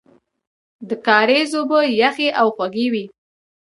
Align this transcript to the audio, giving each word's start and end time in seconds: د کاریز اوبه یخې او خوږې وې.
د 0.87 0.91
کاریز 1.07 1.51
اوبه 1.59 1.79
یخې 2.01 2.29
او 2.39 2.47
خوږې 2.55 2.87
وې. 2.93 3.05